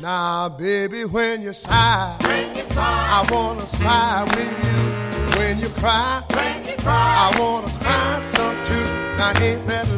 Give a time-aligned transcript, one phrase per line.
[0.00, 5.38] Now, baby, when you sigh, when you sigh I wanna sigh with you.
[5.38, 9.18] When you cry, when you cry I wanna cry some too.
[9.18, 9.97] Now, ain't that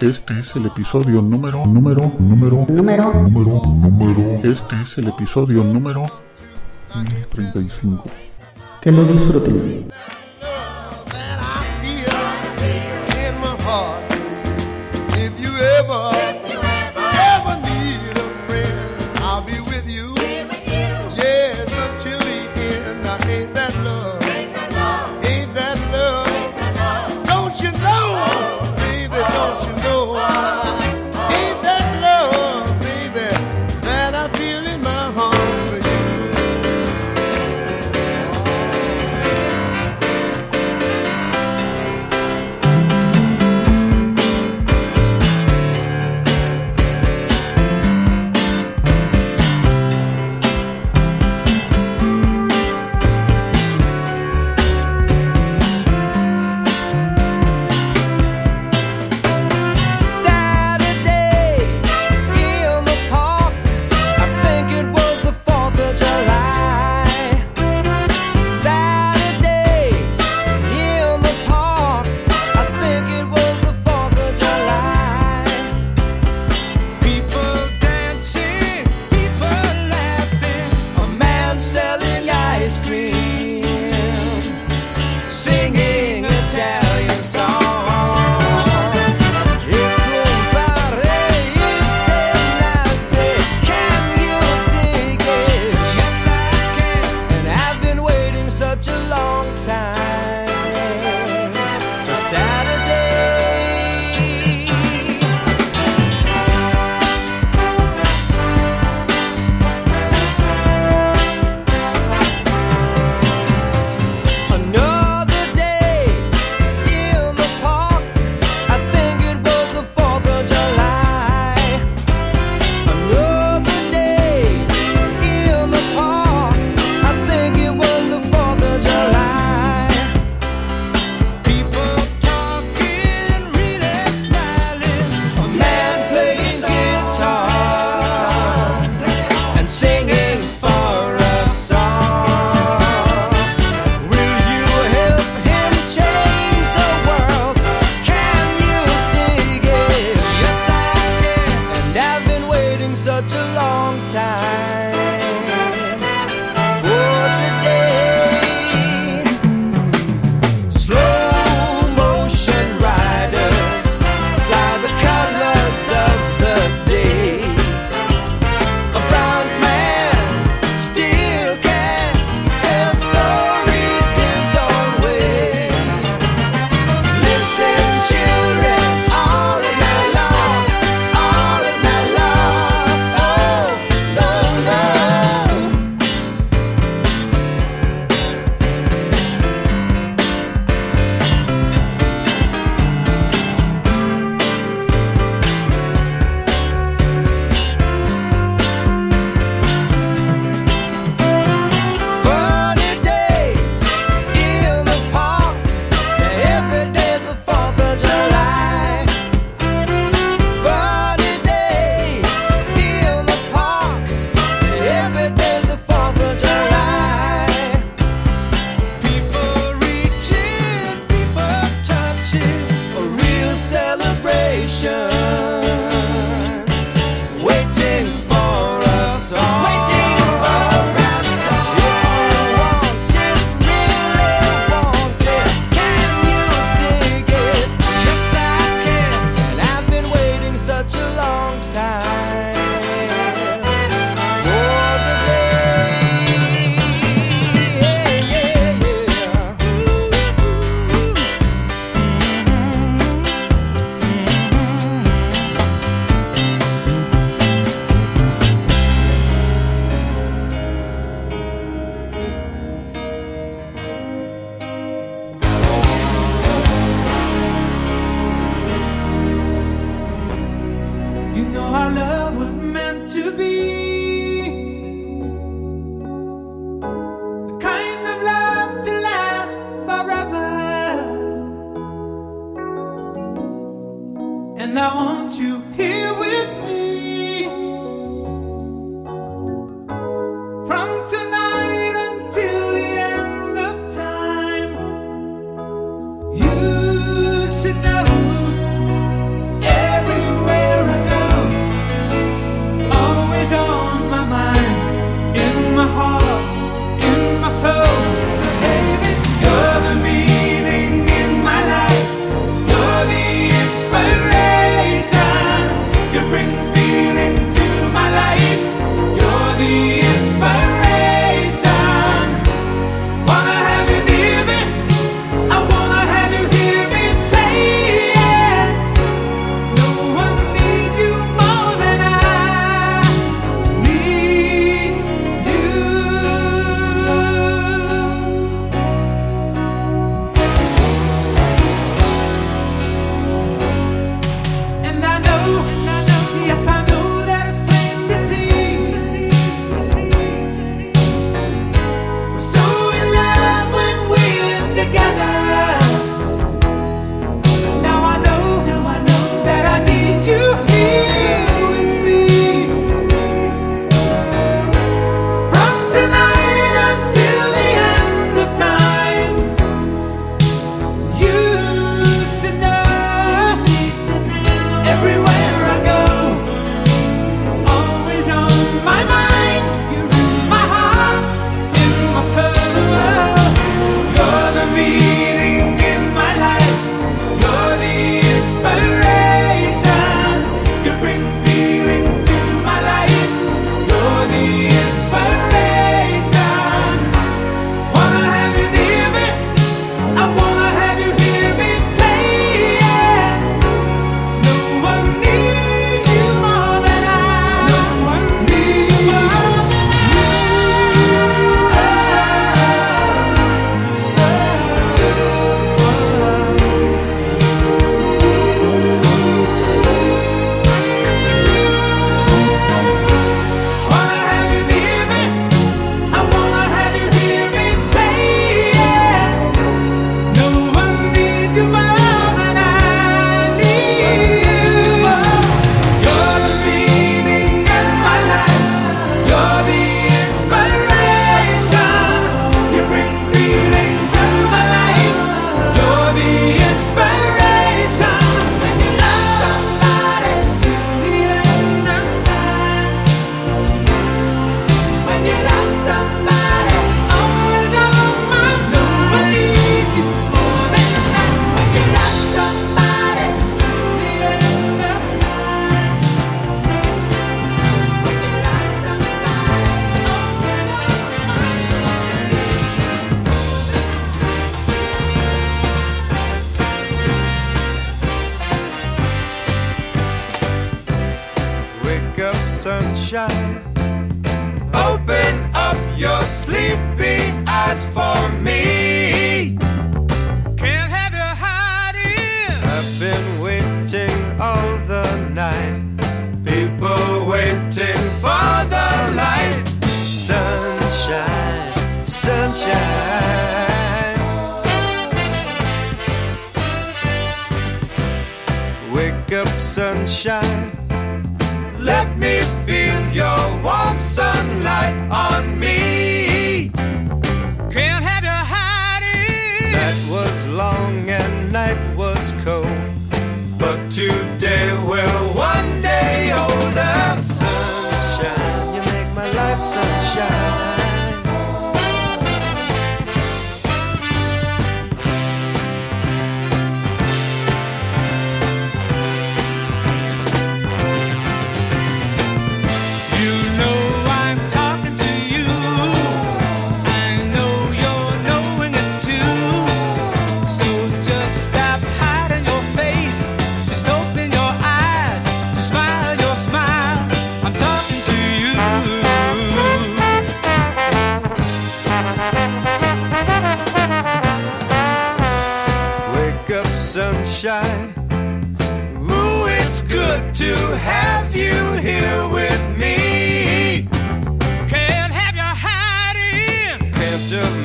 [0.00, 4.40] Este es el episodio número, número, número, número, número, número.
[4.44, 6.02] Este es el episodio número
[6.94, 8.04] mm, 35.
[8.82, 9.86] Que lo disfruten.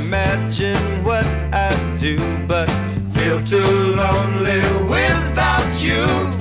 [0.05, 2.17] imagine what I'd do,
[2.48, 2.70] but
[3.13, 6.40] feel too lonely without you.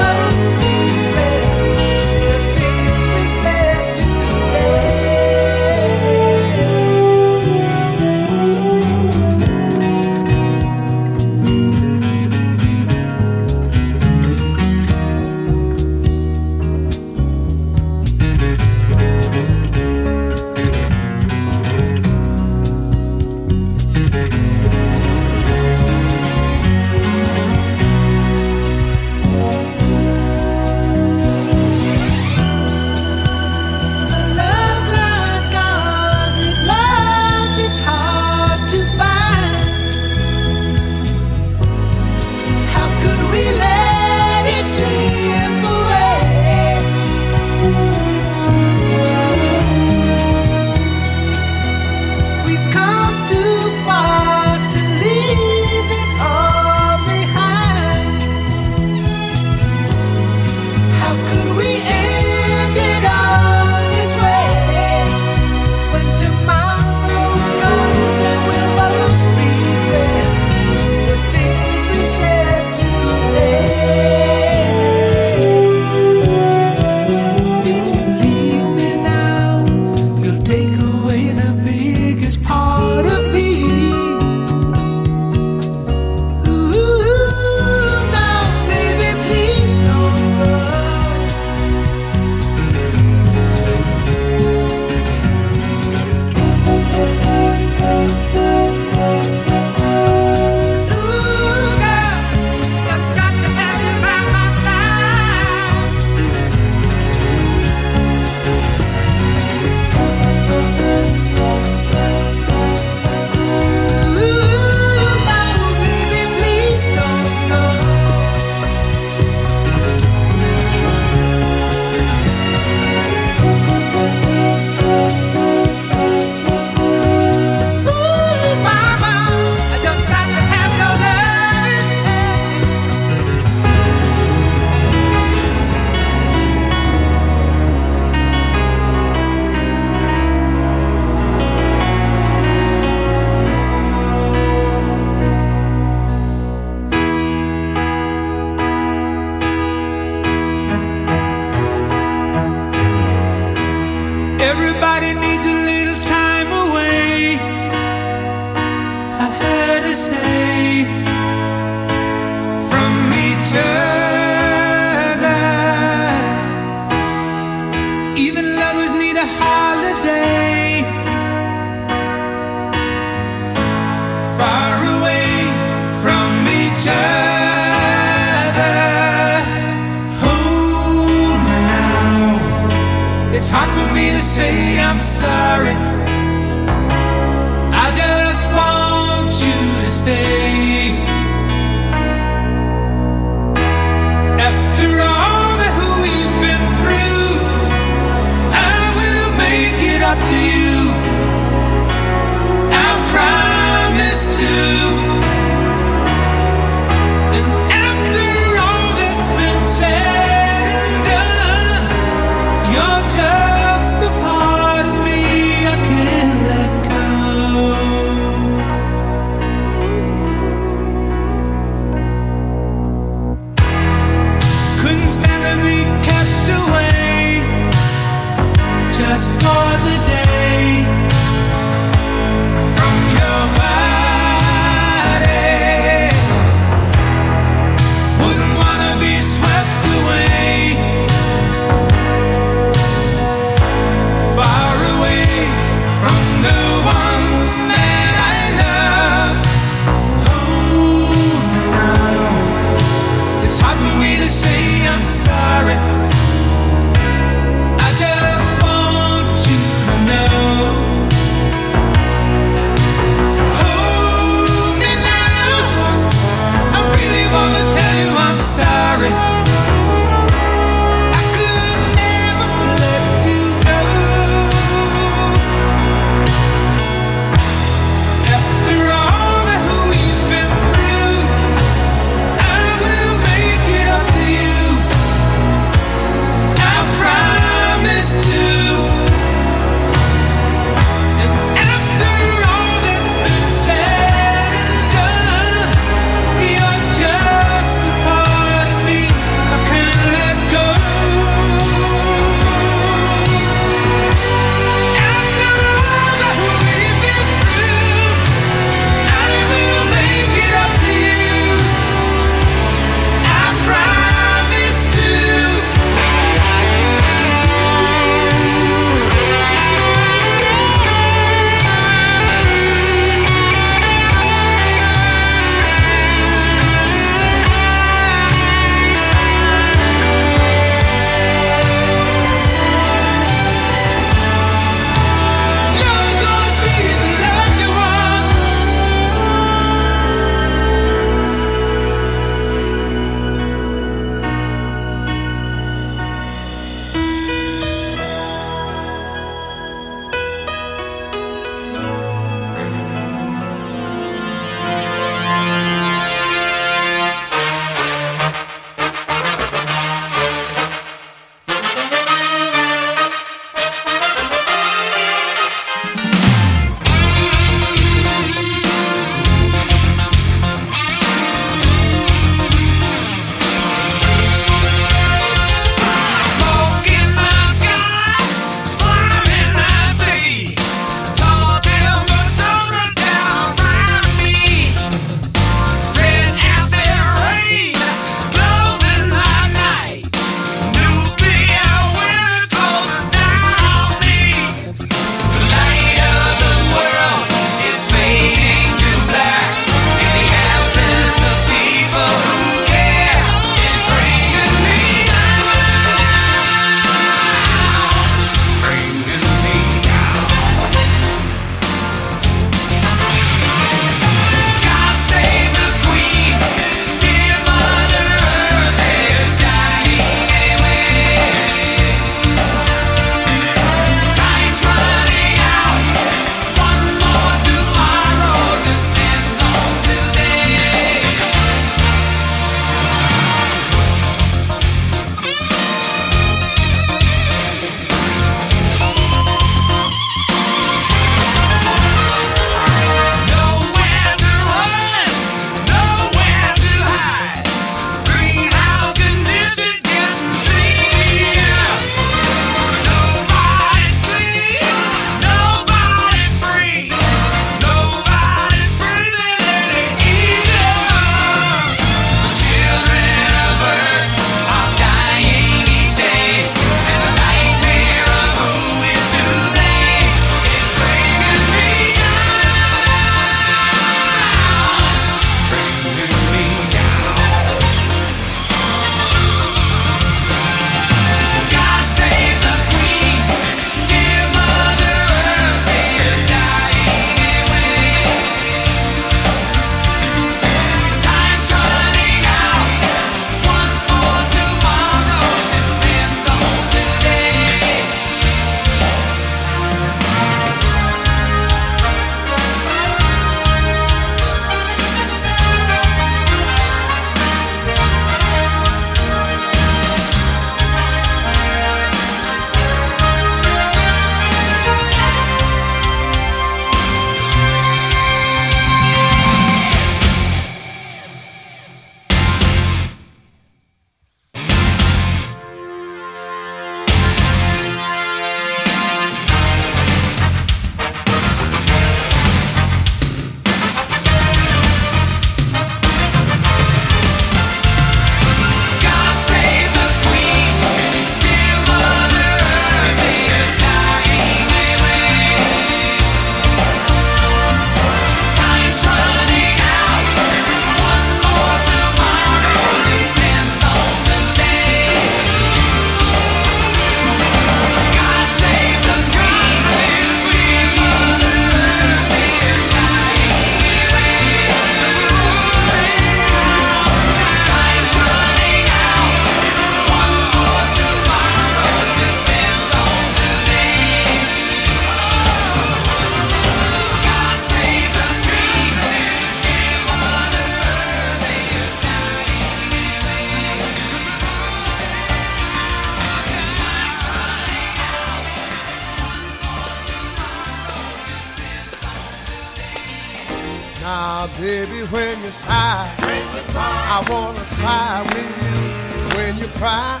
[593.86, 599.16] Now, baby, when you sigh, I wanna sigh with you.
[599.16, 600.00] When you cry,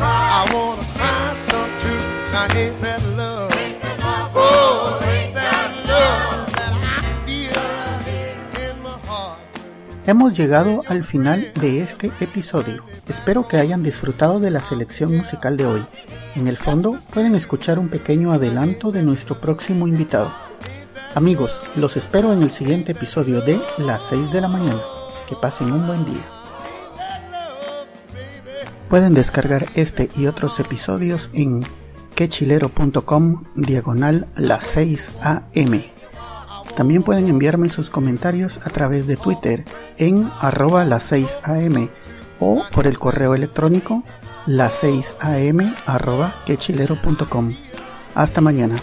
[0.00, 2.02] I wanna cry some too.
[2.32, 2.48] Now,
[2.82, 3.52] that love?
[10.04, 12.82] Hemos llegado al final de este episodio.
[13.08, 15.86] Espero que hayan disfrutado de la selección musical de hoy.
[16.34, 20.51] En el fondo pueden escuchar un pequeño adelanto de nuestro próximo invitado.
[21.14, 24.80] Amigos, los espero en el siguiente episodio de Las 6 de la mañana.
[25.28, 26.22] Que pasen un buen día.
[28.88, 31.64] Pueden descargar este y otros episodios en
[32.14, 35.82] quechilero.com diagonal las 6 am.
[36.76, 39.64] También pueden enviarme sus comentarios a través de Twitter
[39.98, 41.88] en arroba las 6 am
[42.40, 44.02] o por el correo electrónico
[44.46, 47.52] las 6 am arroba quechilero.com.
[48.14, 48.80] Hasta mañana.